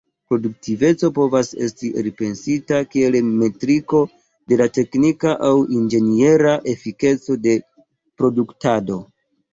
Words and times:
Produktiveco 0.29 1.07
povas 1.17 1.49
esti 1.65 1.89
elpensita 2.03 2.79
kiel 2.95 3.17
metriko 3.43 4.01
de 4.53 4.59
la 4.63 4.67
teknika 4.81 5.35
aŭ 5.49 5.53
inĝeniera 5.81 6.55
efikeco 6.75 7.37
de 7.47 7.55
produktado. 8.23 8.99